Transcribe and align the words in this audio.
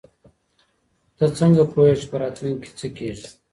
ته 1.17 1.25
څنګه 1.37 1.63
پوهیږې 1.71 1.99
چي 1.99 2.05
په 2.11 2.17
راتلونکي 2.23 2.67
کي 2.71 2.71
څه 2.79 2.87
کیږي؟ 2.97 3.27